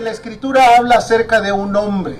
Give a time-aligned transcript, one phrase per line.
[0.00, 2.16] la escritura habla acerca de un hombre,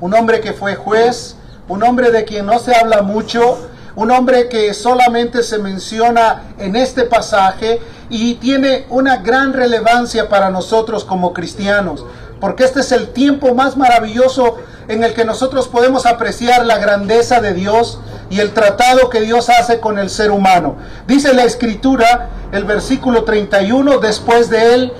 [0.00, 1.36] un hombre que fue juez,
[1.68, 6.74] un hombre de quien no se habla mucho, un hombre que solamente se menciona en
[6.74, 7.80] este pasaje
[8.10, 12.04] y tiene una gran relevancia para nosotros como cristianos,
[12.40, 14.56] porque este es el tiempo más maravilloso
[14.88, 19.48] en el que nosotros podemos apreciar la grandeza de Dios y el tratado que Dios
[19.48, 20.76] hace con el ser humano.
[21.06, 24.92] Dice la escritura, el versículo 31, después de él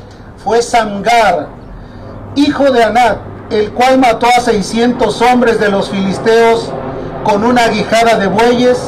[0.44, 1.61] fue Samgar,
[2.34, 3.18] hijo de Anat,
[3.50, 6.70] el cual mató a 600 hombres de los filisteos
[7.24, 8.78] con una aguijada de bueyes,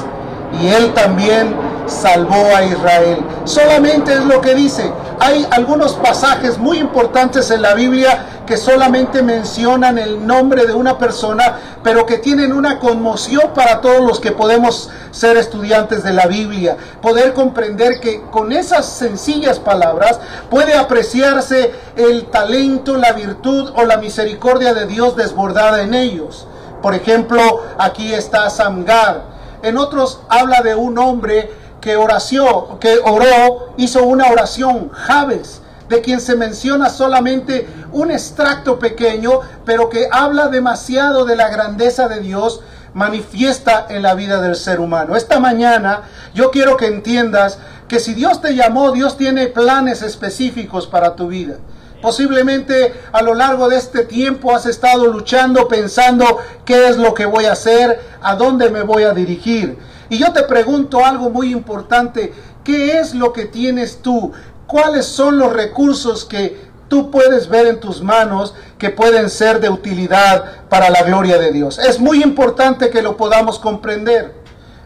[0.61, 1.55] y él también
[1.87, 3.19] salvó a Israel.
[3.45, 4.91] Solamente es lo que dice.
[5.21, 10.99] Hay algunos pasajes muy importantes en la Biblia que solamente mencionan el nombre de una
[10.99, 16.27] persona, pero que tienen una conmoción para todos los que podemos ser estudiantes de la
[16.27, 16.77] Biblia.
[17.01, 23.99] Poder comprender que con esas sencillas palabras puede apreciarse el talento, la virtud o la
[23.99, 26.47] misericordia de Dios desbordada en ellos.
[26.83, 29.23] Por ejemplo, aquí está Samgar.
[29.63, 31.51] En otros habla de un hombre
[31.85, 38.79] que oració, que oró, hizo una oración, Jabes, de quien se menciona solamente un extracto
[38.79, 42.63] pequeño, pero que habla demasiado de la grandeza de Dios
[42.95, 45.15] manifiesta en la vida del ser humano.
[45.15, 50.87] Esta mañana yo quiero que entiendas que si Dios te llamó, Dios tiene planes específicos
[50.87, 51.59] para tu vida.
[52.01, 57.27] Posiblemente a lo largo de este tiempo has estado luchando pensando qué es lo que
[57.27, 59.79] voy a hacer, a dónde me voy a dirigir.
[60.15, 64.31] Y yo te pregunto algo muy importante, ¿qué es lo que tienes tú?
[64.69, 69.71] ¿Cuáles son los recursos que tú puedes ver en tus manos que pueden ser de
[69.71, 71.81] utilidad para la gloria de Dios?
[71.81, 74.33] Es muy importante que lo podamos comprender.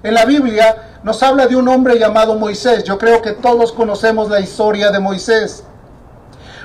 [0.02, 2.84] En la Biblia nos habla de un hombre llamado Moisés.
[2.84, 5.62] Yo creo que todos conocemos la historia de Moisés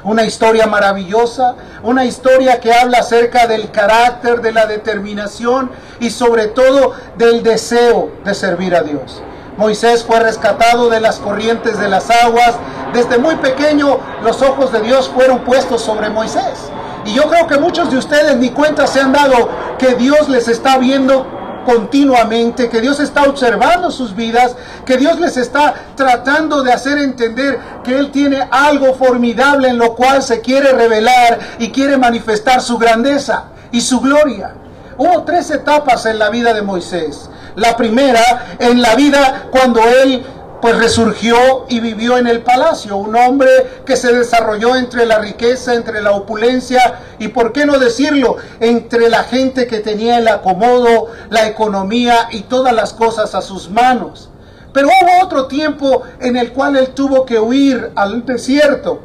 [0.04, 6.47] una historia maravillosa, una historia que habla acerca del carácter, de la determinación y sobre
[6.47, 9.22] todo del deseo de servir a Dios.
[9.58, 12.56] Moisés fue rescatado de las corrientes de las aguas.
[12.92, 16.72] Desde muy pequeño los ojos de Dios fueron puestos sobre Moisés.
[17.06, 20.47] Y yo creo que muchos de ustedes ni cuenta se han dado que Dios les
[20.47, 21.28] está viendo
[21.66, 27.59] continuamente, que Dios está observando sus vidas, que Dios les está tratando de hacer entender
[27.84, 32.78] que Él tiene algo formidable en lo cual se quiere revelar y quiere manifestar su
[32.78, 34.56] grandeza y su gloria.
[34.97, 37.29] Hubo tres etapas en la vida de Moisés.
[37.56, 40.25] La primera, en la vida cuando Él
[40.63, 43.50] pues resurgió y vivió en el palacio, un hombre
[43.85, 49.09] que se desarrolló entre la riqueza, entre la opulencia y, por qué no decirlo, entre
[49.09, 54.29] la gente que tenía el acomodo, la economía y todas las cosas a sus manos.
[54.72, 59.01] Pero hubo otro tiempo en el cual él tuvo que huir al desierto,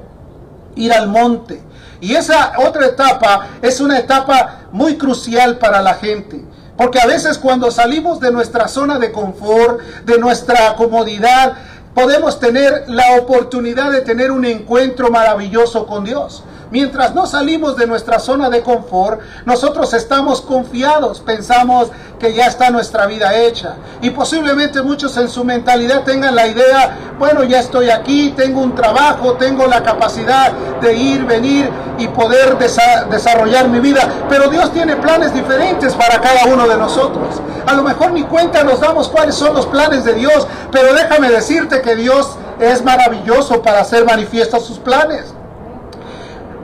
[0.76, 1.60] ir al monte.
[2.00, 6.40] Y esa otra etapa es una etapa muy crucial para la gente.
[6.78, 11.54] Porque a veces cuando salimos de nuestra zona de confort, de nuestra comodidad,
[11.92, 16.44] podemos tener la oportunidad de tener un encuentro maravilloso con Dios.
[16.70, 22.70] Mientras no salimos de nuestra zona de confort, nosotros estamos confiados, pensamos que ya está
[22.70, 23.76] nuestra vida hecha.
[24.02, 28.74] Y posiblemente muchos en su mentalidad tengan la idea, bueno, ya estoy aquí, tengo un
[28.74, 30.52] trabajo, tengo la capacidad
[30.82, 34.06] de ir, venir y poder desarrollar mi vida.
[34.28, 37.40] Pero Dios tiene planes diferentes para cada uno de nosotros.
[37.66, 41.30] A lo mejor ni cuenta nos damos cuáles son los planes de Dios, pero déjame
[41.30, 45.24] decirte que Dios es maravilloso para hacer manifiestos sus planes.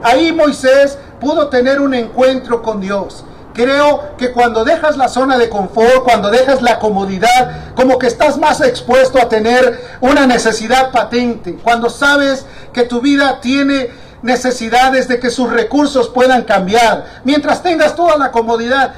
[0.05, 3.25] Ahí Moisés pudo tener un encuentro con Dios.
[3.55, 8.37] Creo que cuando dejas la zona de confort, cuando dejas la comodidad, como que estás
[8.37, 11.55] más expuesto a tener una necesidad patente.
[11.55, 12.45] Cuando sabes
[12.75, 13.91] que tu vida tiene
[14.25, 17.21] necesidades de que sus recursos puedan cambiar.
[17.25, 18.95] Mientras tengas toda la comodidad,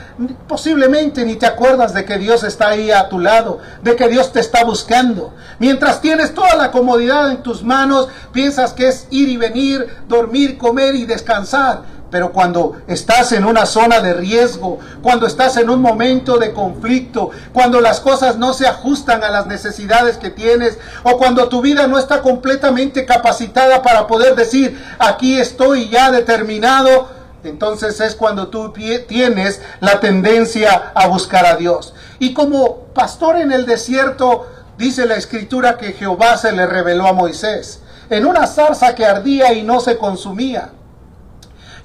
[0.47, 4.33] posiblemente ni te acuerdas de que Dios está ahí a tu lado, de que Dios
[4.33, 5.35] te está buscando.
[5.59, 10.57] Mientras tienes toda la comodidad en tus manos, piensas que es ir y venir, dormir,
[10.59, 11.96] comer y descansar.
[12.17, 17.29] Pero cuando estás en una zona de riesgo, cuando estás en un momento de conflicto,
[17.53, 21.87] cuando las cosas no se ajustan a las necesidades que tienes, o cuando tu vida
[21.89, 27.11] no está completamente capacitada para poder decir, aquí estoy ya determinado,
[27.45, 28.73] entonces es cuando tú
[29.07, 31.93] tienes la tendencia a buscar a Dios.
[32.19, 34.47] Y como pastor en el desierto,
[34.79, 39.53] dice la escritura que Jehová se le reveló a Moisés, en una zarza que ardía
[39.53, 40.71] y no se consumía.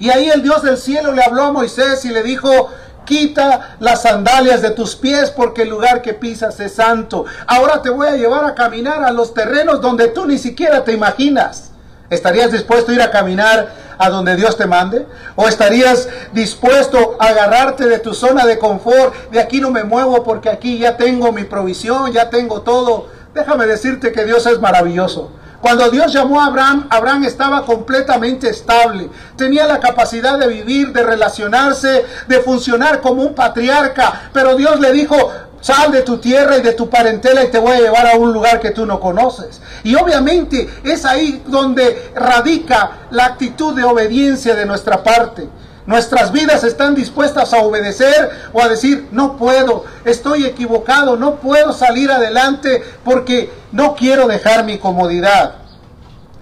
[0.02, 2.68] Y ahí el Dios del cielo le habló a Moisés y le dijo,
[3.04, 7.24] quita las sandalias de tus pies porque el lugar que pisas es santo.
[7.46, 10.90] Ahora te voy a llevar a caminar a los terrenos donde tú ni siquiera te
[10.90, 11.70] imaginas.
[12.10, 15.06] ¿Estarías dispuesto a ir a caminar a donde Dios te mande?
[15.36, 19.30] ¿O estarías dispuesto a agarrarte de tu zona de confort?
[19.30, 23.06] De aquí no me muevo porque aquí ya tengo mi provisión, ya tengo todo.
[23.34, 25.30] Déjame decirte que Dios es maravilloso.
[25.62, 29.08] Cuando Dios llamó a Abraham, Abraham estaba completamente estable.
[29.36, 34.28] Tenía la capacidad de vivir, de relacionarse, de funcionar como un patriarca.
[34.32, 35.16] Pero Dios le dijo,
[35.62, 38.32] Sal de tu tierra y de tu parentela y te voy a llevar a un
[38.32, 39.60] lugar que tú no conoces.
[39.84, 45.48] Y obviamente es ahí donde radica la actitud de obediencia de nuestra parte.
[45.84, 51.72] Nuestras vidas están dispuestas a obedecer o a decir, no puedo, estoy equivocado, no puedo
[51.72, 55.56] salir adelante porque no quiero dejar mi comodidad.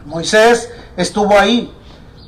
[0.05, 1.73] Moisés estuvo ahí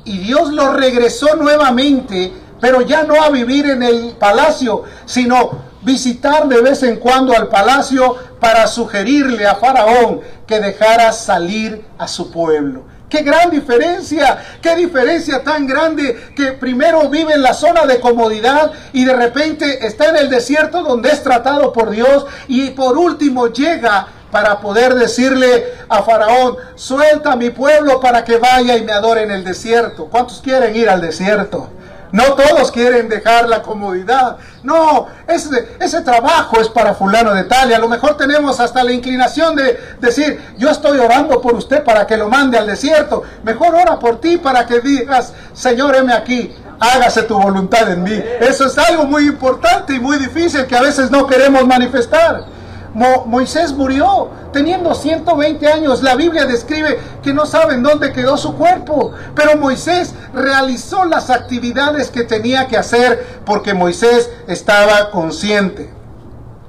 [0.05, 6.47] y Dios lo regresó nuevamente, pero ya no a vivir en el palacio, sino visitar
[6.47, 12.31] de vez en cuando al palacio para sugerirle a Faraón que dejara salir a su
[12.31, 12.92] pueblo.
[13.13, 18.71] Qué gran diferencia, qué diferencia tan grande que primero vive en la zona de comodidad
[18.91, 23.49] y de repente está en el desierto donde es tratado por Dios y por último
[23.49, 28.93] llega para poder decirle a Faraón, suelta a mi pueblo para que vaya y me
[28.93, 30.07] adore en el desierto.
[30.07, 31.69] ¿Cuántos quieren ir al desierto?
[32.13, 34.37] No todos quieren dejar la comodidad.
[34.61, 37.71] No, ese, trabajo es para fulano de tal.
[37.71, 41.83] Y a lo mejor tenemos hasta la inclinación de decir, yo estoy orando por usted
[41.83, 43.23] para que lo mande al desierto.
[43.43, 46.55] Mejor ora por ti para que digas, Señor, heme aquí.
[46.79, 48.23] Hágase tu voluntad en mí.
[48.41, 52.45] Eso es algo muy importante y muy difícil que a veces no queremos manifestar.
[52.93, 56.03] Moisés murió teniendo 120 años.
[56.03, 59.13] La Biblia describe que no saben dónde quedó su cuerpo.
[59.35, 65.89] Pero Moisés realizó las actividades que tenía que hacer porque Moisés estaba consciente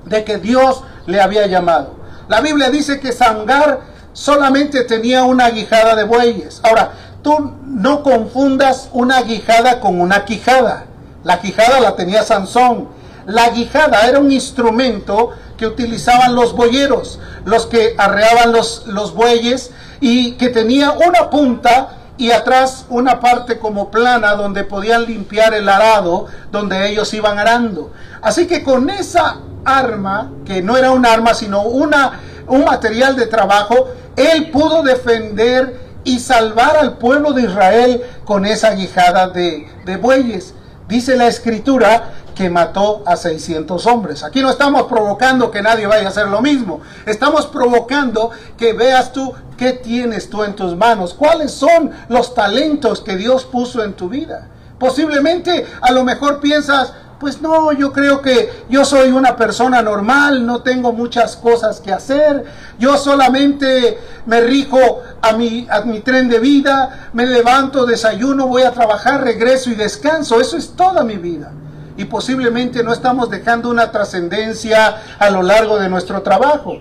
[0.07, 1.95] de que Dios le había llamado.
[2.29, 3.81] La Biblia dice que Sangar
[4.15, 6.61] solamente tenía una guijada de bueyes.
[6.63, 6.93] Ahora,
[7.23, 10.87] tú no confundas una guijada con una quijada.
[11.23, 12.89] La quijada la tenía Sansón.
[13.27, 19.71] La guijada era un instrumento que utilizaban los boyeros, los que arreaban los, los bueyes
[20.01, 25.69] y que tenía una punta y atrás una parte como plana donde podían limpiar el
[25.69, 27.93] arado donde ellos iban arando.
[28.23, 33.27] Así que con esa arma, que no era un arma sino una, un material de
[33.27, 39.97] trabajo, él pudo defender y salvar al pueblo de Israel con esa guijada de, de
[39.97, 40.55] bueyes.
[40.87, 44.25] Dice la escritura que mató a 600 hombres.
[44.25, 46.81] Aquí no estamos provocando que nadie vaya a hacer lo mismo.
[47.07, 53.01] Estamos provocando que veas tú qué tienes tú en tus manos, cuáles son los talentos
[53.01, 54.49] que Dios puso en tu vida.
[54.79, 60.45] Posiblemente a lo mejor piensas, pues no, yo creo que yo soy una persona normal,
[60.45, 62.45] no tengo muchas cosas que hacer,
[62.81, 63.97] yo solamente
[64.27, 64.79] me rijo
[65.23, 69.77] a mi, a mi tren de vida, me levanto, desayuno, voy a trabajar, regreso y
[69.77, 71.53] descanso, eso es toda mi vida
[71.97, 76.79] y posiblemente no estamos dejando una trascendencia a lo largo de nuestro trabajo.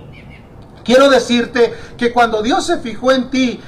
[0.84, 3.62] Quiero decirte que cuando Dios se fijó en ti,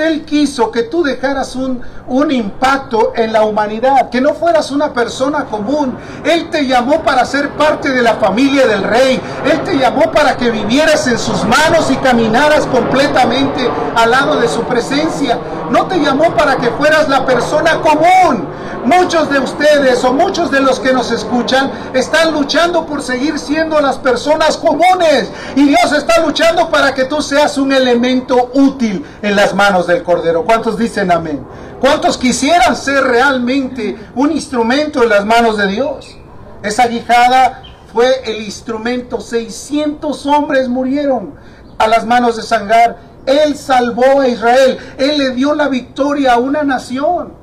[0.00, 4.92] él quiso que tú dejaras un, un, impacto en la humanidad, que no fueras una
[4.94, 5.96] persona común.
[6.24, 9.20] Él te llamó para ser parte de la familia del rey.
[9.44, 14.48] Él te llamó para que vivieras en sus manos y caminaras completamente al lado de
[14.48, 15.38] su presencia.
[15.72, 18.46] No te llamó para que fueras la persona común.
[18.84, 23.80] Muchos de ustedes o muchos de los que nos escuchan están luchando por seguir siendo
[23.80, 25.30] las personas comunes.
[25.56, 30.02] Y Dios está luchando para que tú seas un elemento útil en las manos del
[30.02, 30.44] Cordero.
[30.44, 31.42] ¿Cuántos dicen amén?
[31.80, 36.18] ¿Cuántos quisieran ser realmente un instrumento en las manos de Dios?
[36.62, 37.62] Esa guijada
[37.94, 39.22] fue el instrumento.
[39.22, 41.34] 600 hombres murieron
[41.78, 43.11] a las manos de Sangar.
[43.26, 44.78] Él salvó a Israel.
[44.98, 47.42] Él le dio la victoria a una nación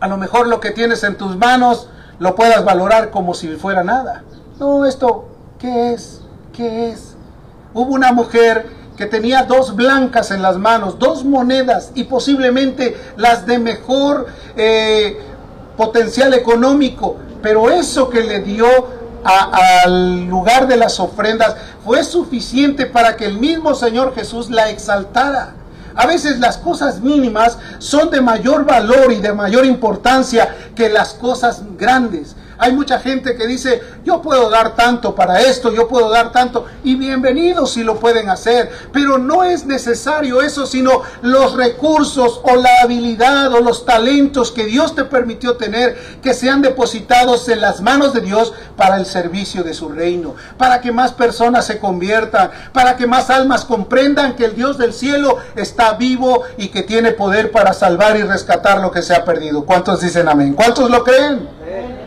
[0.00, 3.84] a lo mejor lo que tienes en tus manos lo puedas valorar como si fuera
[3.84, 4.22] nada.
[4.58, 6.22] No, esto, ¿qué es?
[6.52, 7.14] ¿Qué es?
[7.74, 13.44] Hubo una mujer que tenía dos blancas en las manos, dos monedas y posiblemente las
[13.46, 15.18] de mejor eh,
[15.76, 18.66] potencial económico, pero eso que le dio
[19.24, 25.54] al lugar de las ofrendas fue suficiente para que el mismo Señor Jesús la exaltara.
[25.94, 31.14] A veces las cosas mínimas son de mayor valor y de mayor importancia que las
[31.14, 32.36] cosas grandes.
[32.58, 36.66] Hay mucha gente que dice, yo puedo dar tanto para esto, yo puedo dar tanto,
[36.84, 42.56] y bienvenidos si lo pueden hacer, pero no es necesario eso, sino los recursos o
[42.56, 47.82] la habilidad o los talentos que Dios te permitió tener, que sean depositados en las
[47.82, 52.50] manos de Dios para el servicio de su reino, para que más personas se conviertan,
[52.72, 57.12] para que más almas comprendan que el Dios del cielo está vivo y que tiene
[57.12, 59.64] poder para salvar y rescatar lo que se ha perdido.
[59.64, 60.54] ¿Cuántos dicen amén?
[60.54, 62.05] ¿Cuántos lo creen?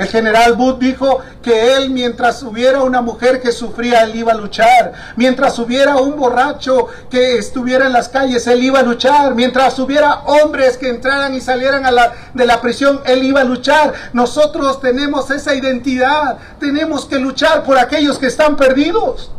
[0.00, 4.34] El general Booth dijo que él, mientras hubiera una mujer que sufría, él iba a
[4.34, 4.94] luchar.
[5.16, 9.34] Mientras hubiera un borracho que estuviera en las calles, él iba a luchar.
[9.34, 13.44] Mientras hubiera hombres que entraran y salieran a la, de la prisión, él iba a
[13.44, 13.92] luchar.
[14.14, 16.38] Nosotros tenemos esa identidad.
[16.58, 19.30] Tenemos que luchar por aquellos que están perdidos.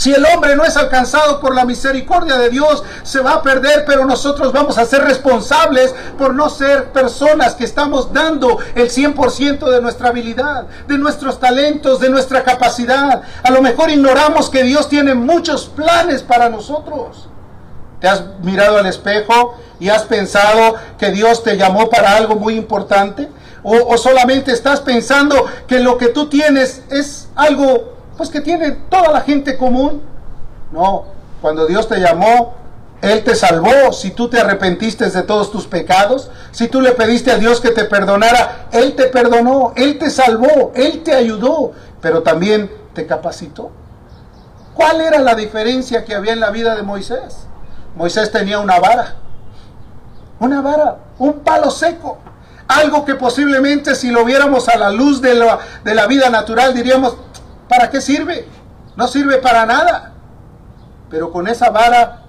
[0.00, 3.84] Si el hombre no es alcanzado por la misericordia de Dios, se va a perder,
[3.86, 9.58] pero nosotros vamos a ser responsables por no ser personas que estamos dando el 100%
[9.68, 13.20] de nuestra habilidad, de nuestros talentos, de nuestra capacidad.
[13.42, 17.28] A lo mejor ignoramos que Dios tiene muchos planes para nosotros.
[18.00, 22.54] ¿Te has mirado al espejo y has pensado que Dios te llamó para algo muy
[22.54, 23.28] importante?
[23.62, 28.72] ¿O, o solamente estás pensando que lo que tú tienes es algo pues que tiene
[28.90, 30.02] toda la gente común.
[30.72, 31.06] No,
[31.40, 32.52] cuando Dios te llamó,
[33.00, 33.94] Él te salvó.
[33.94, 37.70] Si tú te arrepentiste de todos tus pecados, si tú le pediste a Dios que
[37.70, 41.72] te perdonara, Él te perdonó, Él te salvó, Él te ayudó,
[42.02, 43.70] pero también te capacitó.
[44.74, 47.46] ¿Cuál era la diferencia que había en la vida de Moisés?
[47.96, 49.14] Moisés tenía una vara,
[50.40, 52.18] una vara, un palo seco.
[52.68, 57.16] Algo que posiblemente si lo viéramos a la luz de la, vida natural diríamos,
[57.70, 58.48] ¿Para qué sirve?
[58.96, 60.12] No sirve para nada.
[61.08, 62.24] Pero con esa vara,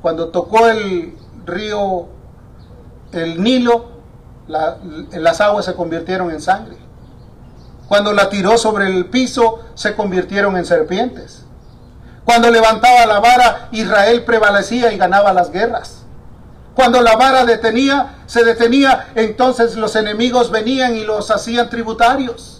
[0.00, 2.06] cuando tocó el río,
[3.10, 3.86] el Nilo,
[4.46, 6.76] las aguas se convirtieron en sangre.
[7.88, 11.44] Cuando la tiró sobre el piso, se convirtieron en serpientes.
[12.24, 16.04] Cuando levantaba la vara, Israel prevalecía y ganaba las guerras.
[16.76, 22.53] Cuando la vara detenía, se detenía, entonces los enemigos venían y los hacían tributarios.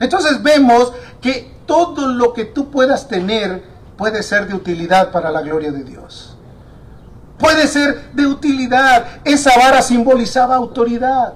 [0.00, 3.62] Entonces vemos que todo lo que tú puedas tener
[3.96, 6.36] puede ser de utilidad para la gloria de Dios.
[7.38, 9.06] Puede ser de utilidad.
[9.24, 11.34] Esa vara simbolizaba autoridad.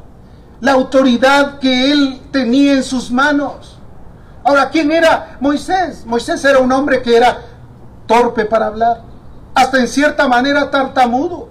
[0.60, 3.78] La autoridad que él tenía en sus manos.
[4.44, 6.04] Ahora, ¿quién era Moisés?
[6.06, 7.38] Moisés era un hombre que era
[8.06, 9.02] torpe para hablar.
[9.54, 11.48] Hasta en cierta manera tartamudo.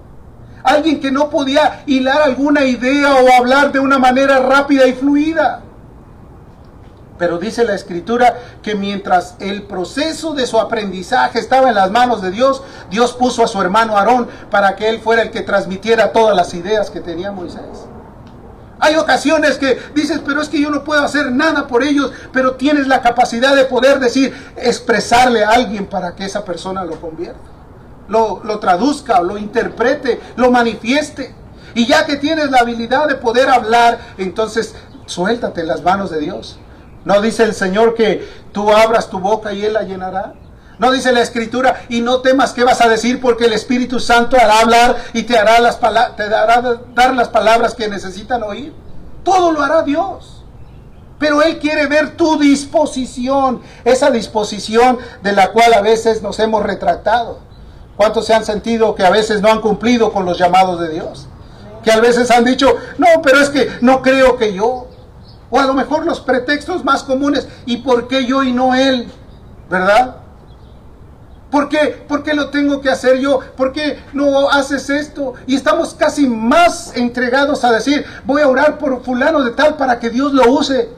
[0.62, 5.62] Alguien que no podía hilar alguna idea o hablar de una manera rápida y fluida.
[7.20, 12.22] Pero dice la escritura que mientras el proceso de su aprendizaje estaba en las manos
[12.22, 16.12] de Dios, Dios puso a su hermano Aarón para que él fuera el que transmitiera
[16.12, 17.60] todas las ideas que tenía Moisés.
[18.78, 22.54] Hay ocasiones que dices, pero es que yo no puedo hacer nada por ellos, pero
[22.54, 27.38] tienes la capacidad de poder decir, expresarle a alguien para que esa persona lo convierta,
[28.08, 31.34] lo, lo traduzca, lo interprete, lo manifieste.
[31.74, 34.74] Y ya que tienes la habilidad de poder hablar, entonces
[35.04, 36.58] suéltate en las manos de Dios.
[37.04, 40.34] ¿No dice el Señor que tú abras tu boca y Él la llenará?
[40.78, 44.38] No dice la escritura, y no temas qué vas a decir porque el Espíritu Santo
[44.38, 45.78] hará hablar y te hará, las
[46.16, 46.62] te dará
[46.94, 48.72] dar las palabras que necesitan oír.
[49.22, 50.42] Todo lo hará Dios.
[51.18, 56.62] Pero Él quiere ver tu disposición, esa disposición de la cual a veces nos hemos
[56.62, 57.40] retractado.
[57.98, 61.28] ¿Cuántos se han sentido que a veces no han cumplido con los llamados de Dios?
[61.84, 64.86] Que a veces han dicho, no, pero es que no creo que yo.
[65.50, 67.48] O a lo mejor los pretextos más comunes.
[67.66, 69.10] ¿Y por qué yo y no él?
[69.68, 70.16] ¿Verdad?
[71.50, 72.04] ¿Por qué?
[72.08, 73.40] ¿Por qué lo tengo que hacer yo?
[73.56, 75.34] ¿Por qué no haces esto?
[75.46, 79.98] Y estamos casi más entregados a decir, voy a orar por fulano de tal para
[79.98, 80.88] que Dios lo use.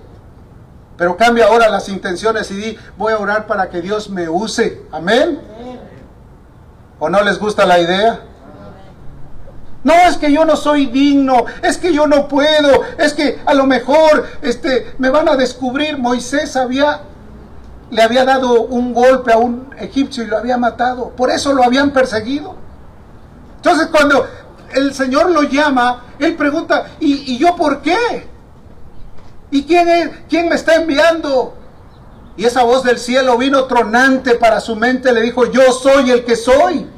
[0.98, 4.82] Pero cambia ahora las intenciones y di, voy a orar para que Dios me use.
[4.92, 5.40] Amén.
[6.98, 8.20] ¿O no les gusta la idea?
[9.84, 13.52] No, es que yo no soy digno, es que yo no puedo, es que a
[13.52, 15.98] lo mejor este, me van a descubrir.
[15.98, 17.00] Moisés había,
[17.90, 21.64] le había dado un golpe a un egipcio y lo había matado, por eso lo
[21.64, 22.54] habían perseguido.
[23.56, 24.26] Entonces cuando
[24.72, 28.28] el Señor lo llama, él pregunta, ¿y, y yo por qué?
[29.50, 31.54] ¿Y quién, es, quién me está enviando?
[32.36, 36.24] Y esa voz del cielo vino tronante para su mente, le dijo, yo soy el
[36.24, 36.88] que soy.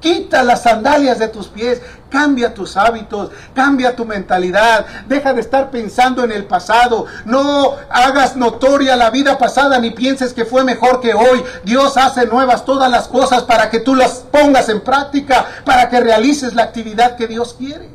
[0.00, 5.70] Quita las sandalias de tus pies, cambia tus hábitos, cambia tu mentalidad, deja de estar
[5.70, 11.00] pensando en el pasado, no hagas notoria la vida pasada ni pienses que fue mejor
[11.00, 11.42] que hoy.
[11.64, 16.00] Dios hace nuevas todas las cosas para que tú las pongas en práctica, para que
[16.00, 17.90] realices la actividad que Dios quiere.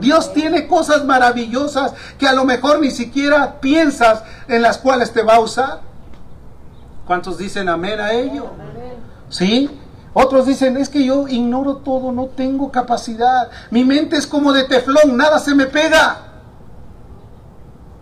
[0.00, 5.22] Dios tiene cosas maravillosas que a lo mejor ni siquiera piensas en las cuales te
[5.22, 5.80] va a usar.
[7.06, 8.50] ¿Cuántos dicen amén a ello?
[9.28, 9.68] ¿Sí?
[10.12, 13.48] Otros dicen, es que yo ignoro todo, no tengo capacidad.
[13.70, 16.30] Mi mente es como de teflón, nada se me pega.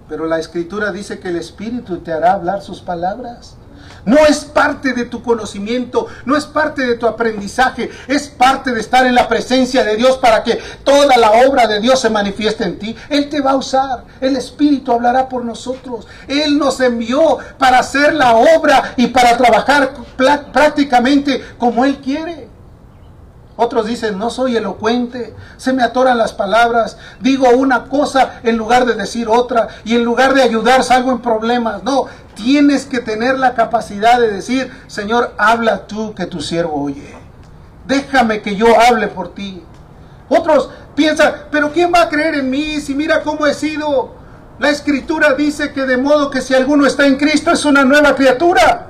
[0.08, 3.57] Pero la escritura dice que el Espíritu te hará hablar sus palabras.
[4.08, 8.80] No es parte de tu conocimiento, no es parte de tu aprendizaje, es parte de
[8.80, 12.64] estar en la presencia de Dios para que toda la obra de Dios se manifieste
[12.64, 12.96] en ti.
[13.10, 16.06] Él te va a usar, el Espíritu hablará por nosotros.
[16.26, 22.48] Él nos envió para hacer la obra y para trabajar prácticamente como Él quiere.
[23.60, 28.86] Otros dicen, no soy elocuente, se me atoran las palabras, digo una cosa en lugar
[28.86, 31.82] de decir otra y en lugar de ayudar salgo en problemas.
[31.82, 37.16] No, tienes que tener la capacidad de decir, Señor, habla tú que tu siervo oye.
[37.84, 39.64] Déjame que yo hable por ti.
[40.28, 44.14] Otros piensan, pero ¿quién va a creer en mí si mira cómo he sido?
[44.60, 48.14] La escritura dice que de modo que si alguno está en Cristo es una nueva
[48.14, 48.88] criatura.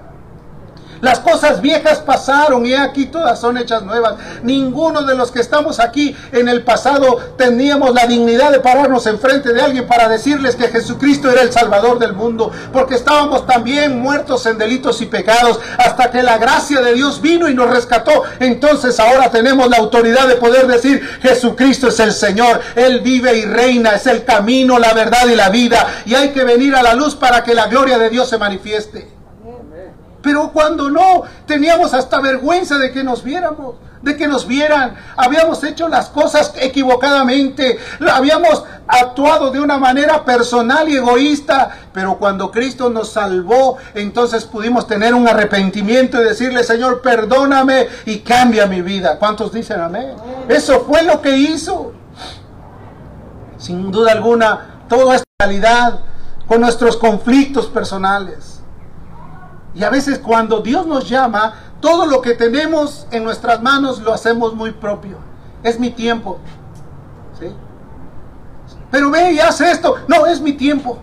[1.00, 4.14] Las cosas viejas pasaron y aquí todas son hechas nuevas.
[4.42, 9.52] Ninguno de los que estamos aquí en el pasado teníamos la dignidad de pararnos enfrente
[9.52, 14.44] de alguien para decirles que Jesucristo era el Salvador del mundo, porque estábamos también muertos
[14.46, 18.24] en delitos y pecados hasta que la gracia de Dios vino y nos rescató.
[18.40, 23.44] Entonces ahora tenemos la autoridad de poder decir Jesucristo es el Señor, Él vive y
[23.44, 25.86] reina, es el camino, la verdad y la vida.
[26.06, 29.17] Y hay que venir a la luz para que la gloria de Dios se manifieste.
[30.28, 34.94] Pero cuando no, teníamos hasta vergüenza de que nos viéramos, de que nos vieran.
[35.16, 37.78] Habíamos hecho las cosas equivocadamente,
[38.12, 41.70] habíamos actuado de una manera personal y egoísta.
[41.94, 48.18] Pero cuando Cristo nos salvó, entonces pudimos tener un arrepentimiento y decirle, Señor, perdóname y
[48.18, 49.18] cambia mi vida.
[49.18, 50.10] ¿Cuántos dicen amén?
[50.46, 51.94] Eso fue lo que hizo.
[53.56, 56.00] Sin duda alguna, toda esta realidad
[56.46, 58.57] con nuestros conflictos personales
[59.78, 64.12] y a veces cuando Dios nos llama, todo lo que tenemos en nuestras manos lo
[64.12, 65.18] hacemos muy propio.
[65.62, 66.38] Es mi tiempo.
[67.38, 67.46] ¿Sí?
[68.90, 69.94] Pero ve y haz esto.
[70.08, 70.98] No, es mi tiempo.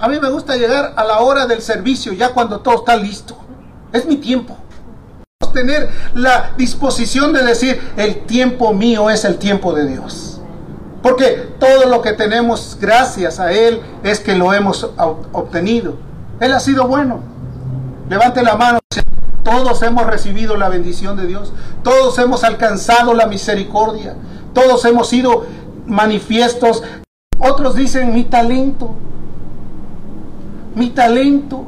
[0.00, 3.36] A mí me gusta llegar a la hora del servicio, ya cuando todo está listo.
[3.92, 4.56] Es mi tiempo.
[5.52, 10.40] Tener la disposición de decir, el tiempo mío es el tiempo de Dios.
[11.00, 14.90] Porque todo lo que tenemos gracias a Él es que lo hemos
[15.30, 15.94] obtenido.
[16.40, 17.33] Él ha sido bueno.
[18.08, 18.78] Levante la mano.
[19.42, 21.52] Todos hemos recibido la bendición de Dios.
[21.82, 24.14] Todos hemos alcanzado la misericordia.
[24.52, 25.44] Todos hemos sido
[25.86, 26.82] manifiestos.
[27.38, 28.94] Otros dicen mi talento.
[30.74, 31.66] Mi talento.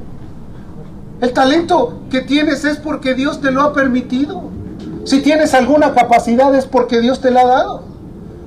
[1.21, 4.51] El talento que tienes es porque Dios te lo ha permitido.
[5.05, 7.83] Si tienes alguna capacidad es porque Dios te la ha dado.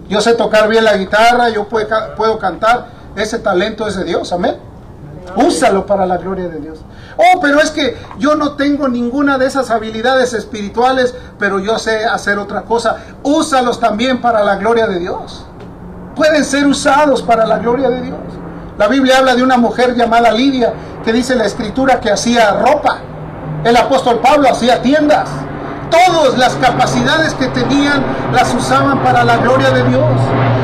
[0.10, 2.88] Yo sé tocar bien la guitarra, yo puedo, cantar.
[3.16, 4.56] Ese talento es de Dios, amén.
[5.36, 6.80] Úsalo para la gloria de Dios.
[7.22, 12.06] Oh, pero es que yo no tengo ninguna de esas habilidades espirituales, pero yo sé
[12.06, 12.96] hacer otra cosa.
[13.24, 15.46] Úsalos también para la gloria de Dios.
[16.16, 18.20] Pueden ser usados para la gloria de Dios.
[18.78, 23.00] La Biblia habla de una mujer llamada Lidia, que dice la escritura que hacía ropa.
[23.66, 25.30] El apóstol Pablo hacía tiendas.
[25.92, 28.02] Todas las capacidades que tenían
[28.32, 30.10] las usaban para la gloria de Dios.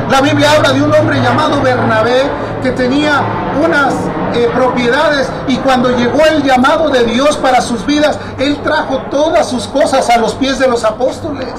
[0.10, 2.22] La Biblia habla de un hombre llamado Bernabé
[2.66, 3.22] que tenía
[3.64, 3.94] unas
[4.34, 9.48] eh, propiedades y cuando llegó el llamado de Dios para sus vidas, él trajo todas
[9.48, 11.54] sus cosas a los pies de los apóstoles.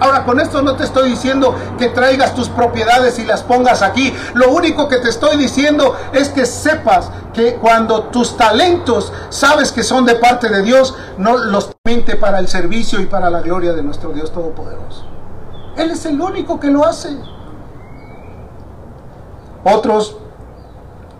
[0.00, 4.12] Ahora, con esto no te estoy diciendo que traigas tus propiedades y las pongas aquí.
[4.34, 9.84] Lo único que te estoy diciendo es que sepas que cuando tus talentos sabes que
[9.84, 13.72] son de parte de Dios, no los mente para el servicio y para la gloria
[13.72, 15.04] de nuestro Dios Todopoderoso.
[15.76, 17.16] Él es el único que lo hace.
[19.62, 20.16] Otros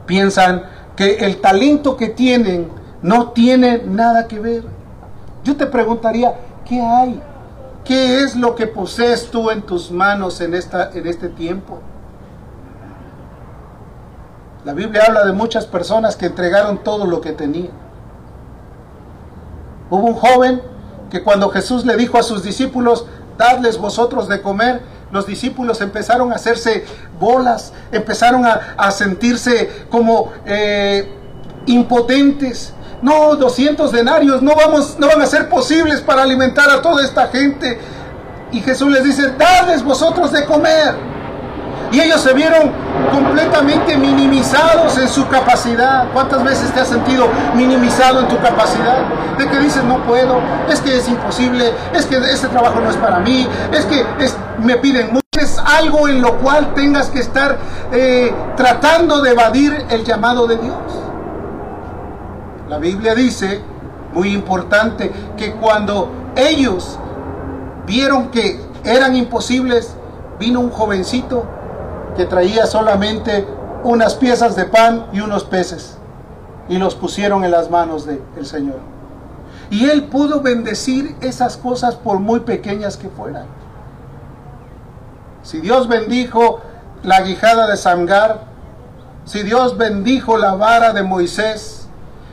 [0.06, 0.64] piensan
[0.96, 2.70] que el talento que tienen
[3.02, 4.64] no tiene nada que ver.
[5.42, 7.20] Yo te preguntaría, ¿qué hay?
[7.84, 11.80] ¿Qué es lo que posees tú en tus manos en, esta, en este tiempo?
[14.64, 17.72] La Biblia habla de muchas personas que entregaron todo lo que tenían.
[19.90, 20.62] Hubo un joven
[21.10, 23.04] que cuando Jesús le dijo a sus discípulos,
[23.36, 24.80] dadles vosotros de comer,
[25.14, 26.84] los discípulos empezaron a hacerse
[27.20, 31.08] bolas, empezaron a, sentirse como eh,
[31.66, 37.04] impotentes, no, 200 denarios no, vamos, no van a ser posibles para alimentar a toda
[37.04, 37.78] esta gente.
[38.50, 40.96] Y Jesús les dice, dadles vosotros de comer.
[41.92, 42.72] Y ellos se vieron
[43.12, 46.08] completamente minimizados en su capacidad.
[46.12, 49.04] ¿Cuántas veces te has sentido minimizado en tu capacidad?
[49.38, 52.96] De que dices, no puedo, es que es imposible, es que ese trabajo no es
[52.96, 54.04] para mí, es que
[54.64, 57.58] me piden tienes algo en lo cual tengas que estar
[57.92, 60.76] eh, tratando de evadir el llamado de Dios.
[62.68, 63.60] La Biblia dice,
[64.12, 66.98] muy importante, que cuando ellos
[67.86, 69.96] vieron que eran imposibles,
[70.38, 71.44] vino un jovencito
[72.16, 73.46] que traía solamente
[73.82, 75.98] unas piezas de pan y unos peces
[76.68, 78.78] y los pusieron en las manos del Señor.
[79.70, 83.46] Y él pudo bendecir esas cosas por muy pequeñas que fueran.
[85.44, 86.62] Si Dios bendijo
[87.02, 88.40] la guijada de Samgar,
[89.26, 91.86] si Dios bendijo la vara de Moisés,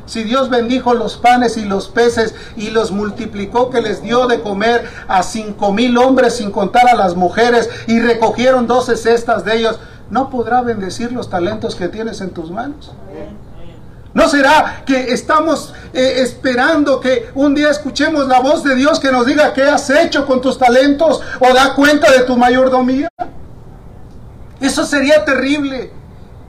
[0.06, 4.42] si Dios bendijo los panes y los peces y los multiplicó que les dio de
[4.42, 9.58] comer a cinco mil hombres sin contar a las mujeres y recogieron doce cestas de
[9.58, 12.94] ellos, ¿no podrá bendecir los talentos que tienes en tus manos?
[14.14, 19.12] ¿No será que estamos eh, esperando que un día escuchemos la voz de Dios que
[19.12, 23.08] nos diga qué has hecho con tus talentos o da cuenta de tu mayordomía?
[24.60, 25.92] Eso sería terrible.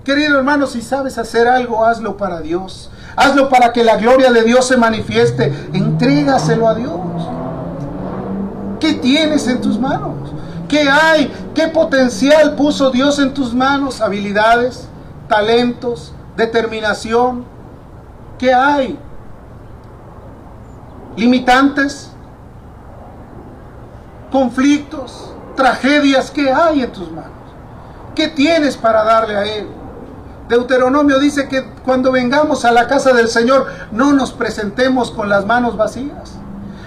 [0.04, 2.90] Querido hermano, si sabes hacer algo, hazlo para Dios.
[3.14, 5.52] Hazlo para que la gloria de Dios se manifieste.
[5.72, 7.00] Entrégaselo a Dios.
[8.80, 10.32] ¿Qué tienes en tus manos?
[10.68, 11.32] ¿Qué hay?
[11.54, 14.00] ¿Qué potencial puso Dios en tus manos?
[14.00, 14.88] Habilidades,
[15.28, 17.51] talentos, determinación.
[18.42, 18.98] ¿Qué hay?
[21.16, 22.10] Limitantes,
[24.32, 26.28] conflictos, tragedias.
[26.32, 27.30] ¿Qué hay en tus manos?
[28.16, 29.68] ¿Qué tienes para darle a Él?
[30.48, 35.46] Deuteronomio dice que cuando vengamos a la casa del Señor no nos presentemos con las
[35.46, 36.32] manos vacías.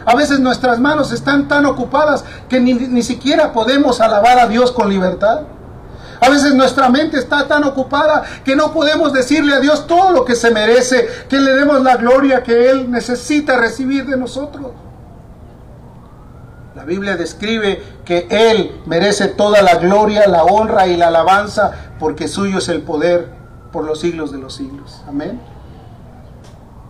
[0.05, 4.73] A veces nuestras manos están tan ocupadas que ni, ni, siquiera podemos alabar a Dios
[4.73, 5.43] con libertad.
[6.19, 10.25] A veces nuestra mente está tan ocupada que no podemos decirle a Dios todo lo
[10.25, 14.71] que se merece, que le demos la gloria que Él necesita recibir de nosotros.
[16.75, 22.27] La Biblia describe que Él merece toda la gloria, la honra y la alabanza, porque
[22.27, 23.29] suyo es el poder
[23.71, 25.01] por los siglos de los siglos.
[25.07, 25.39] Amén.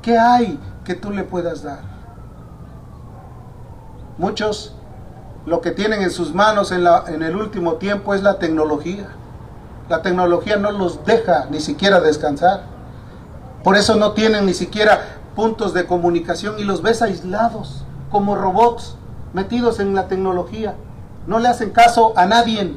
[0.01, 1.79] ¿Qué hay que tú le puedas dar?
[4.17, 4.75] Muchos
[5.45, 9.07] lo que tienen en sus manos en, la, en, el último tiempo es la tecnología.
[9.89, 12.63] La tecnología no los deja ni siquiera descansar.
[13.63, 18.95] Por eso no tienen ni siquiera puntos de comunicación y los ves aislados, como robots
[19.33, 20.75] metidos en la tecnología.
[21.27, 22.75] No le hacen caso a nadie.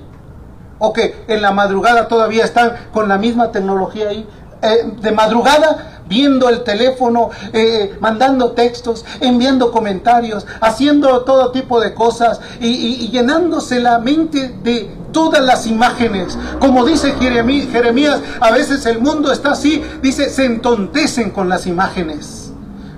[0.79, 4.29] O que en la madrugada todavía están con la misma tecnología ahí.
[4.61, 11.95] Eh, de madrugada viendo el teléfono, eh, mandando textos, enviando comentarios, haciendo todo tipo de
[11.95, 16.37] cosas y, y, y, llenándose la mente de todas las imágenes.
[16.59, 22.53] Como dice Jeremías, a veces el mundo está así, dice, se entontecen con las imágenes.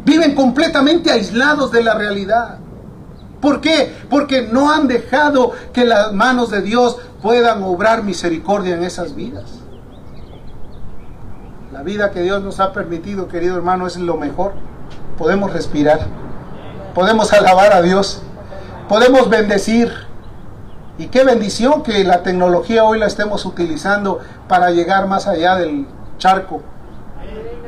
[0.04, 2.58] Viven completamente aislados de la realidad.
[3.40, 3.94] ¿Por qué?
[4.08, 9.59] Porque no han dejado que las manos de Dios puedan obrar misericordia en esas vidas.
[11.80, 14.52] La vida que Dios nos ha permitido, querido hermano, es lo mejor.
[15.16, 16.00] Podemos respirar,
[16.94, 18.20] podemos alabar a Dios,
[18.86, 19.90] podemos bendecir.
[20.98, 25.86] Y qué bendición que la tecnología hoy la estemos utilizando para llegar más allá del
[26.18, 26.60] charco,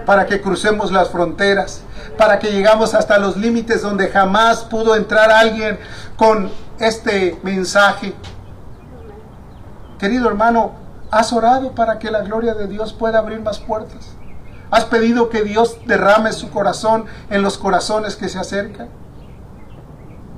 [0.05, 1.83] para que crucemos las fronteras,
[2.18, 5.79] para que llegamos hasta los límites donde jamás pudo entrar alguien
[6.18, 8.12] con este mensaje.
[9.98, 10.82] Querido hermano,
[11.12, 14.16] ¿has orado para que la gloria de Dios pueda abrir más puertas?
[14.72, 18.88] ¿Has pedido que Dios derrame su corazón en los corazones que se acercan?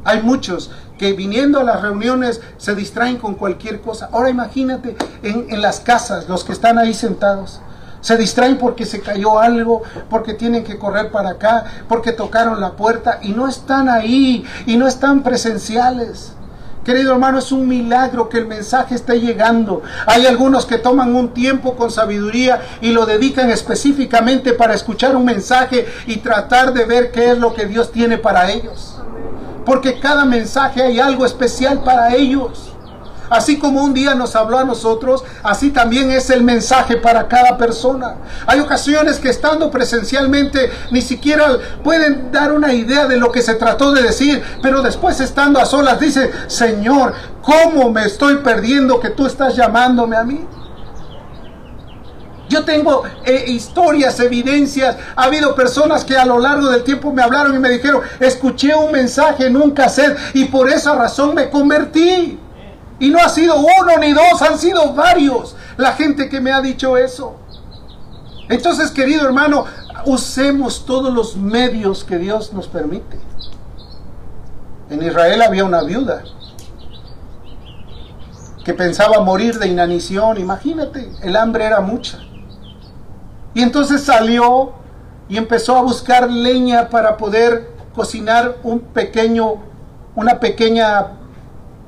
[0.05, 4.11] Hay muchos que viniendo a las reuniones se distraen con cualquier cosa.
[4.13, 7.61] Ahora imagínate en, en las casas, los que están ahí sentados.
[8.01, 12.73] Se distraen porque se cayó algo, porque tienen que correr para acá, porque tocaron la
[12.73, 16.35] puerta y no están ahí y no están presenciales.
[16.85, 19.83] Querido hermano, es un milagro que el mensaje esté llegando.
[20.07, 25.25] Hay algunos que toman un tiempo con sabiduría y lo dedican específicamente para escuchar un
[25.25, 28.99] mensaje y tratar de ver qué es lo que Dios tiene para ellos.
[29.65, 32.74] Porque cada mensaje hay algo especial para ellos.
[33.31, 37.57] Así como un día nos habló a nosotros, así también es el mensaje para cada
[37.57, 38.17] persona.
[38.47, 43.55] Hay ocasiones que estando presencialmente ni siquiera pueden dar una idea de lo que se
[43.55, 49.11] trató de decir, pero después estando a solas dice, Señor, ¿cómo me estoy perdiendo que
[49.11, 50.47] tú estás llamándome a mí?
[52.49, 54.97] Yo tengo eh, historias, evidencias.
[55.17, 58.75] Ha habido personas que a lo largo del tiempo me hablaron y me dijeron, escuché
[58.75, 62.39] un mensaje en un cassette y por esa razón me convertí.
[62.99, 66.61] Y no ha sido uno ni dos, han sido varios la gente que me ha
[66.61, 67.37] dicho eso.
[68.49, 69.65] Entonces, querido hermano,
[70.07, 73.19] usemos todos los medios que Dios nos permite.
[74.91, 76.23] En Israel había una viuda.
[78.65, 82.19] que pensaba morir de inanición, imagínate, el hambre era mucha.
[83.53, 84.73] Y entonces salió
[85.29, 89.57] y empezó a buscar leña para poder cocinar un pequeño,
[90.15, 91.09] una pequeña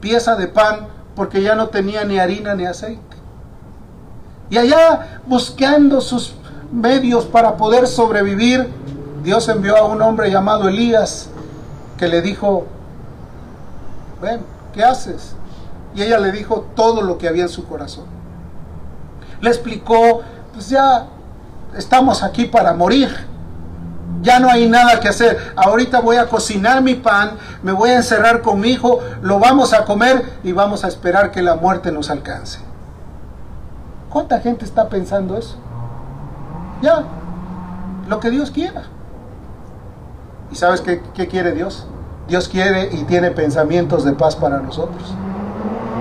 [0.00, 3.16] pieza de pan, porque ya no tenía ni harina ni aceite.
[4.50, 6.34] Y allá buscando sus
[6.70, 8.70] medios para poder sobrevivir,
[9.24, 11.30] Dios envió a un hombre llamado Elías
[11.98, 12.66] que le dijo,
[14.22, 14.40] ven,
[14.72, 15.34] ¿qué haces?
[15.94, 18.04] Y ella le dijo todo lo que había en su corazón.
[19.40, 20.20] Le explicó,
[20.52, 21.06] pues ya
[21.76, 23.08] estamos aquí para morir.
[24.22, 25.52] Ya no hay nada que hacer.
[25.56, 29.72] Ahorita voy a cocinar mi pan, me voy a encerrar con mi hijo, lo vamos
[29.72, 32.60] a comer y vamos a esperar que la muerte nos alcance.
[34.10, 35.56] ¿Cuánta gente está pensando eso?
[36.80, 37.04] Ya,
[38.08, 38.84] lo que Dios quiera.
[40.50, 41.86] ¿Y sabes qué, qué quiere Dios?
[42.28, 45.14] Dios quiere y tiene pensamientos de paz para nosotros.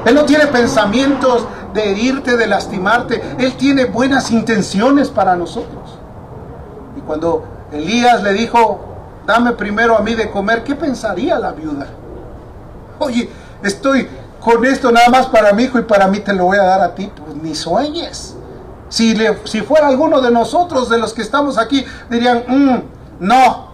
[0.05, 3.21] Él no tiene pensamientos de herirte, de lastimarte.
[3.39, 5.97] Él tiene buenas intenciones para nosotros.
[6.95, 7.43] Y cuando
[7.75, 8.79] Elías le dijo,
[9.25, 11.87] dame primero a mí de comer, ¿qué pensaría la viuda?
[12.99, 13.29] Oye,
[13.63, 14.07] estoy
[14.39, 16.81] con esto nada más para mi hijo y para mí te lo voy a dar
[16.81, 17.11] a ti.
[17.15, 18.35] Pues ni sueñes.
[18.89, 22.75] Si, le, si fuera alguno de nosotros, de los que estamos aquí, dirían, mm,
[23.19, 23.69] no,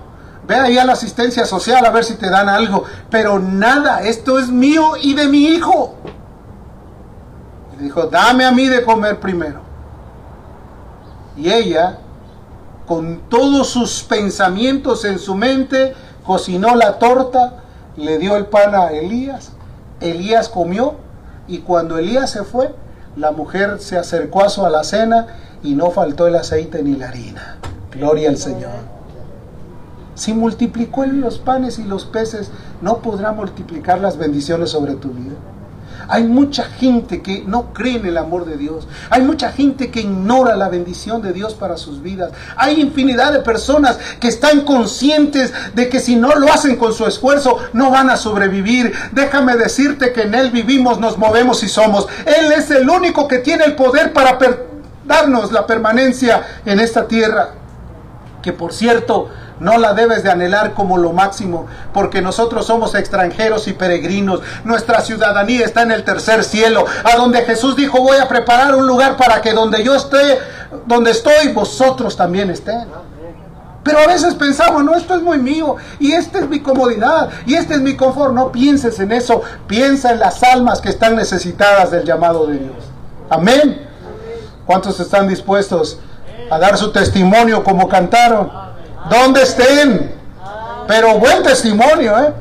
[0.48, 2.86] ve ahí a la asistencia social a ver si te dan algo.
[3.10, 5.96] Pero nada, esto es mío y de mi hijo.
[7.78, 9.60] Y dijo, dame a mí de comer primero.
[11.36, 11.98] Y ella,
[12.92, 15.94] con todos sus pensamientos en su mente,
[16.26, 17.64] cocinó la torta,
[17.96, 19.54] le dio el pan a Elías.
[20.02, 20.96] Elías comió
[21.48, 22.76] y cuando Elías se fue,
[23.16, 25.28] la mujer se acercó a su alacena
[25.64, 27.60] y no faltó el aceite ni la harina.
[27.94, 28.74] Gloria al Señor.
[30.14, 32.52] Si multiplicó los panes y los peces,
[32.82, 35.36] ¿no podrá multiplicar las bendiciones sobre tu vida?
[36.12, 38.86] Hay mucha gente que no cree en el amor de Dios.
[39.10, 42.34] Hay mucha gente que ignora la bendición de Dios para sus vidas.
[42.58, 47.06] Hay infinidad de personas que están conscientes de que si no lo hacen con su
[47.06, 48.92] esfuerzo, no van a sobrevivir.
[49.14, 52.10] Déjame decirte que en Él vivimos, nos movemos y somos.
[52.26, 54.38] Él es el único que tiene el poder para
[55.06, 57.52] darnos la permanencia en esta tierra.
[58.42, 59.30] Que por cierto,
[59.62, 64.42] no la debes de anhelar como lo máximo, porque nosotros somos extranjeros y peregrinos.
[64.64, 68.88] Nuestra ciudadanía está en el tercer cielo, a donde Jesús dijo, voy a preparar un
[68.88, 70.40] lugar para que donde yo esté,
[70.88, 72.88] donde estoy, vosotros también estén.
[73.84, 77.54] Pero a veces pensamos, no, esto es muy mío, y esta es mi comodidad, y
[77.54, 78.34] este es mi confort.
[78.34, 82.78] No pienses en eso, piensa en las almas que están necesitadas del llamado de Dios.
[83.30, 83.88] Amén.
[84.66, 86.00] ¿Cuántos están dispuestos
[86.50, 88.71] a dar su testimonio como cantaron?
[89.10, 90.12] Donde estén.
[90.88, 92.34] Pero buen testimonio, ¿eh?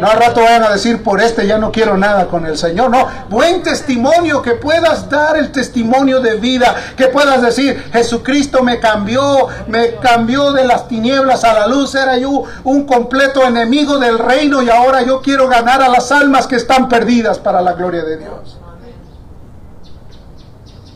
[0.00, 2.90] No al rato vayan a decir, por este ya no quiero nada con el Señor.
[2.90, 8.80] No, buen testimonio, que puedas dar el testimonio de vida, que puedas decir, Jesucristo me
[8.80, 14.18] cambió, me cambió de las tinieblas a la luz, era yo un completo enemigo del
[14.18, 18.02] reino y ahora yo quiero ganar a las almas que están perdidas para la gloria
[18.02, 18.58] de Dios.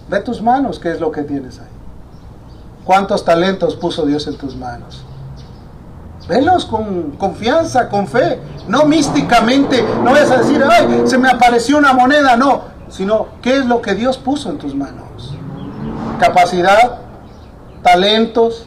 [0.09, 1.78] Ve tus manos, ¿qué es lo que tienes ahí?
[2.89, 5.03] ¿Cuántos talentos puso Dios en tus manos?
[6.27, 9.85] Velos con confianza, con fe, no místicamente.
[10.03, 12.63] No vayas a decir, ay, se me apareció una moneda, no.
[12.89, 15.35] Sino, ¿qué es lo que Dios puso en tus manos?
[16.19, 17.01] Capacidad,
[17.83, 18.65] talentos,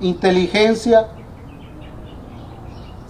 [0.00, 1.06] inteligencia,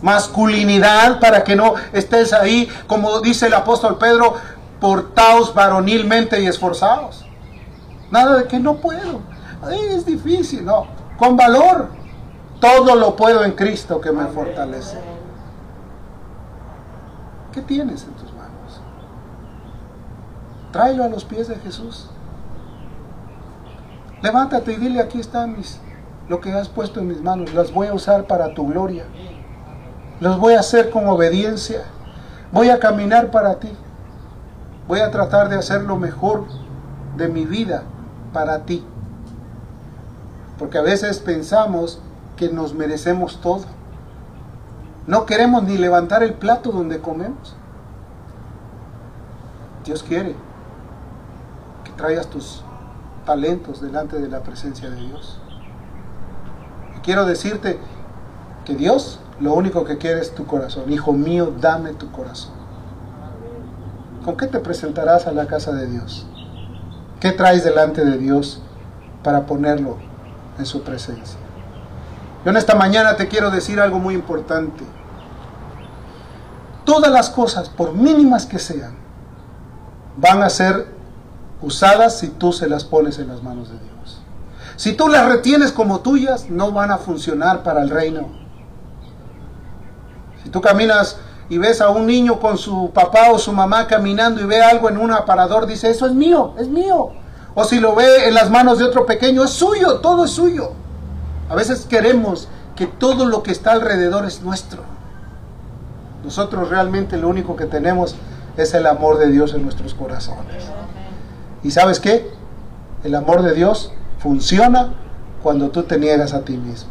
[0.03, 4.35] masculinidad, para que no estés ahí, como dice el apóstol Pedro,
[4.79, 7.25] portaos varonilmente y esforzados.
[8.11, 9.23] Nada de que no puedo
[9.69, 10.87] es difícil, no,
[11.19, 11.89] con valor.
[12.61, 14.99] Todo lo puedo en Cristo que me fortalece.
[17.53, 18.81] ¿Qué tienes en tus manos?
[20.71, 22.11] Tráelo a los pies de Jesús.
[24.23, 25.81] Levántate y dile, aquí están mis,
[26.29, 27.55] lo que has puesto en mis manos.
[27.55, 29.05] Las voy a usar para tu gloria.
[30.21, 31.85] Los voy a hacer con obediencia.
[32.53, 33.71] Voy a caminar para ti.
[34.87, 36.45] Voy a tratar de hacer lo mejor
[37.17, 37.85] de mi vida
[38.35, 38.85] para ti.
[40.61, 42.01] Porque a veces pensamos
[42.37, 43.63] que nos merecemos todo.
[45.07, 47.57] No queremos ni levantar el plato donde comemos.
[49.87, 50.37] Dios quiere
[51.83, 52.63] que traigas tus
[53.25, 55.41] talentos delante de la presencia de Dios.
[56.99, 57.79] Y quiero decirte
[58.67, 60.93] que Dios lo único que quiere es tu corazón.
[60.93, 62.53] Hijo mío, dame tu corazón.
[64.27, 66.27] ¿Con qué te presentarás a la casa de Dios?
[67.19, 68.61] ¿Qué traes delante de Dios
[69.23, 70.10] para ponerlo
[70.61, 71.39] en su presencia.
[72.45, 74.85] Yo en esta mañana te quiero decir algo muy importante.
[76.85, 78.95] Todas las cosas, por mínimas que sean,
[80.17, 80.87] van a ser
[81.61, 84.23] usadas si tú se las pones en las manos de Dios.
[84.77, 88.29] Si tú las retienes como tuyas, no van a funcionar para el reino.
[90.43, 91.19] Si tú caminas
[91.51, 94.89] y ves a un niño con su papá o su mamá caminando y ve algo
[94.89, 97.11] en un aparador, dice, eso es mío, es mío.
[97.61, 100.73] O si lo ve en las manos de otro pequeño, es suyo, todo es suyo.
[101.51, 104.83] A veces queremos que todo lo que está alrededor es nuestro.
[106.25, 108.17] Nosotros realmente lo único que tenemos
[108.57, 110.65] es el amor de Dios en nuestros corazones.
[111.63, 112.31] ¿Y sabes qué?
[113.05, 114.95] El amor de Dios funciona
[115.43, 116.89] cuando tú te niegas a ti mismo.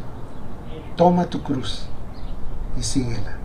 [0.96, 1.88] Toma tu cruz
[2.80, 3.38] y síguela.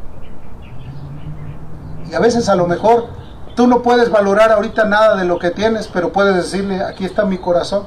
[2.10, 3.08] Y a veces a lo mejor
[3.54, 7.24] tú no puedes valorar ahorita nada de lo que tienes, pero puedes decirle, aquí está
[7.24, 7.84] mi corazón,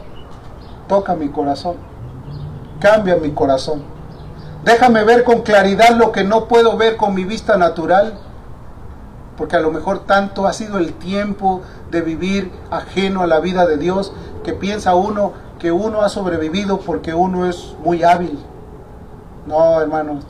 [0.88, 1.75] toca mi corazón,
[2.80, 3.84] cambia mi corazón.
[4.63, 8.17] Déjame ver con claridad lo que no puedo ver con mi vista natural,
[9.38, 13.65] porque a lo mejor tanto ha sido el tiempo de vivir ajeno a la vida
[13.65, 14.12] de Dios
[14.43, 18.38] que piensa uno que uno ha sobrevivido porque uno es muy hábil.
[19.45, 20.23] No, hermanos,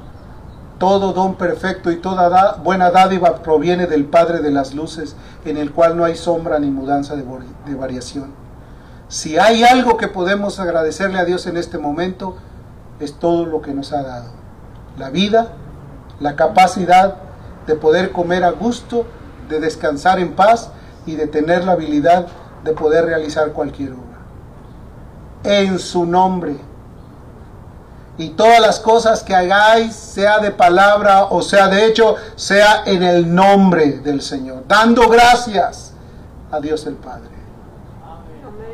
[0.77, 5.71] todo don perfecto y toda buena dádiva proviene del Padre de las Luces, en el
[5.71, 7.23] cual no hay sombra ni mudanza de,
[7.65, 8.31] de variación.
[9.07, 12.35] Si hay algo que podemos agradecerle a Dios en este momento,
[12.99, 14.31] es todo lo que nos ha dado.
[14.97, 15.53] La vida,
[16.19, 17.15] la capacidad
[17.65, 19.05] de poder comer a gusto,
[19.49, 20.71] de descansar en paz
[21.05, 22.27] y de tener la habilidad
[22.63, 24.03] de poder realizar cualquier obra.
[25.43, 26.57] En su nombre
[28.17, 33.03] y todas las cosas que hagáis, sea de palabra o sea de hecho, sea en
[33.03, 35.93] el nombre del Señor, dando gracias
[36.51, 37.29] a Dios el Padre.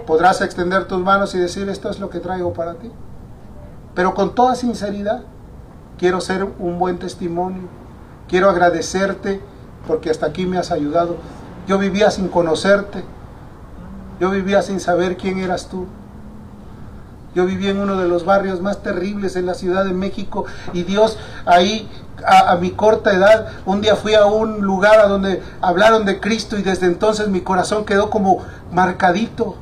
[0.05, 2.91] Podrás extender tus manos y decir, esto es lo que traigo para ti.
[3.95, 5.21] Pero con toda sinceridad,
[5.97, 7.63] quiero ser un buen testimonio,
[8.27, 9.41] quiero agradecerte
[9.87, 11.17] porque hasta aquí me has ayudado.
[11.67, 13.03] Yo vivía sin conocerte,
[14.19, 15.87] yo vivía sin saber quién eras tú.
[17.35, 20.83] Yo vivía en uno de los barrios más terribles en la Ciudad de México y
[20.83, 21.89] Dios ahí
[22.25, 26.57] a, mi corta edad, un día fui a un lugar a donde hablaron de Cristo
[26.57, 28.39] y desde entonces mi corazón quedó como
[28.71, 29.55] marcadito.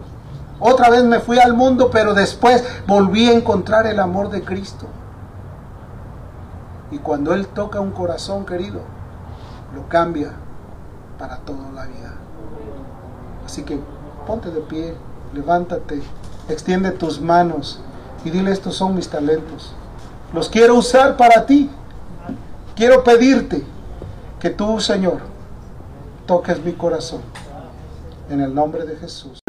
[0.59, 4.85] Otra vez me fui al mundo, pero después volví a encontrar el amor de Cristo.
[6.91, 8.81] Y cuando Él toca un corazón querido,
[9.73, 10.33] lo cambia
[11.17, 12.13] para toda la vida.
[13.45, 13.79] Así que
[14.27, 14.95] ponte de pie,
[15.33, 16.03] levántate
[16.53, 17.81] extiende tus manos
[18.23, 19.73] y dile, estos son mis talentos.
[20.33, 21.69] Los quiero usar para ti.
[22.75, 23.63] Quiero pedirte
[24.39, 25.19] que tú, Señor,
[26.25, 27.21] toques mi corazón.
[28.29, 29.40] En el nombre de Jesús.